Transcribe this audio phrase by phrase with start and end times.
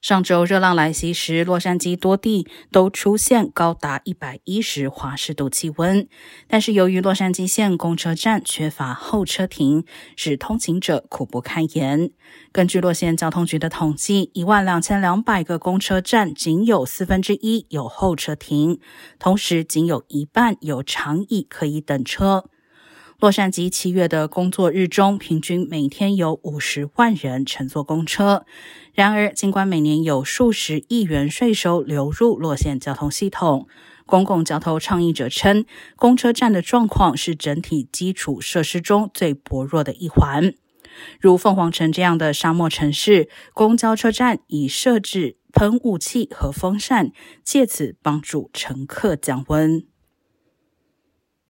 [0.00, 6.08] 上周热浪来袭时，洛杉矶多地都出现高达一百一十华氏度气温。
[6.46, 9.84] 但是，由于洛杉矶县公车站缺乏候车亭，
[10.14, 12.12] 使通勤者苦不堪言。
[12.52, 18.78] 根据洛县交通局的统计，一万两千两百个公车站仅有四分之一有候车亭，
[19.18, 22.44] 同时仅有一半有长椅可以等车。
[23.20, 28.46] 洛杉矶七月的工作日中，平均每天有五十万人乘坐公车。
[28.94, 33.66] 然而，尽管每年有数十亿元税收流入洛县交通系统，
[34.06, 40.54] 公共交通倡议者称，公车站的状况是整体基础设施中最薄弱的一环。
[41.20, 47.10] 如凤凰城这样的沙漠城市，公交车站已设置喷雾器和风扇，
[47.42, 49.84] 借此帮助乘客降温。